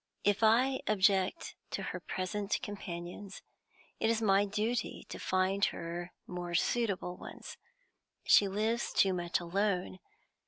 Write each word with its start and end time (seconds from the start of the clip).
If 0.23 0.41
I 0.41 0.81
object 0.87 1.53
to 1.69 1.83
her 1.83 1.99
present 1.99 2.57
companions 2.63 3.43
it 3.99 4.09
is 4.09 4.19
my 4.19 4.45
duty 4.45 5.05
to 5.09 5.19
find 5.19 5.63
her 5.65 6.11
more 6.25 6.55
suitable 6.55 7.15
ones. 7.15 7.57
She 8.23 8.47
lives 8.47 8.91
too 8.93 9.13
much 9.13 9.39
alone. 9.39 9.99